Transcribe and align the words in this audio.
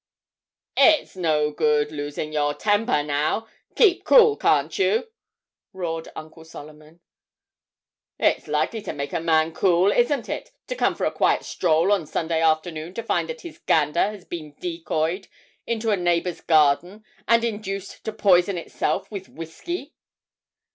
'It's 0.77 1.15
no 1.15 1.51
good 1.51 1.91
losing 1.91 2.33
your 2.33 2.55
temper, 2.55 3.03
now 3.03 3.47
keep 3.75 4.03
cool, 4.03 4.35
can't 4.35 4.79
you?' 4.79 5.07
roared 5.73 6.07
Uncle 6.15 6.43
Solomon. 6.43 7.01
'It's 8.17 8.47
likely 8.47 8.81
to 8.81 8.93
make 8.93 9.13
a 9.13 9.19
man 9.19 9.53
cool, 9.53 9.91
isn't 9.91 10.27
it? 10.27 10.51
to 10.65 10.73
come 10.75 10.95
for 10.95 11.05
a 11.05 11.11
quiet 11.11 11.45
stroll 11.45 11.91
on 11.91 12.07
Sunday 12.07 12.41
afternoon, 12.41 12.93
and 12.97 13.05
find 13.05 13.29
that 13.29 13.41
his 13.41 13.59
gander 13.59 14.09
has 14.09 14.25
been 14.25 14.53
decoyed 14.59 15.27
into 15.67 15.91
a 15.91 15.97
neighbour's 15.97 16.41
garden 16.41 17.03
and 17.27 17.43
induced 17.43 18.03
to 18.03 18.11
poison 18.11 18.57
itself 18.57 19.11
with 19.11 19.29
whisky?' 19.29 19.93